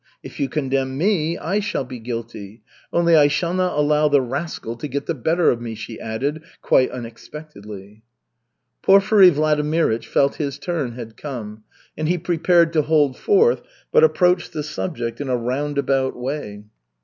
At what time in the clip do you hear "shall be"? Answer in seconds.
1.59-1.99